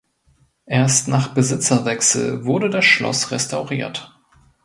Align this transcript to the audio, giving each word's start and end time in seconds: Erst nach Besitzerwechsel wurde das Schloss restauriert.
Erst 0.65 1.09
nach 1.09 1.27
Besitzerwechsel 1.35 2.43
wurde 2.43 2.71
das 2.71 2.85
Schloss 2.85 3.29
restauriert. 3.29 4.19